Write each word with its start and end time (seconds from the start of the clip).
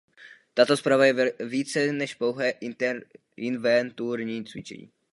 Tato 0.55 0.77
zpráva 0.77 1.05
je 1.05 1.33
více 1.39 1.93
než 1.93 2.15
pouhé 2.15 2.53
inventurní 3.37 4.43
cvičení. 4.45 4.89